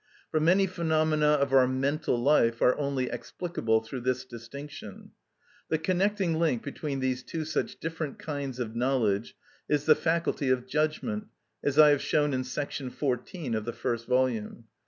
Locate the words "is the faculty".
9.69-10.49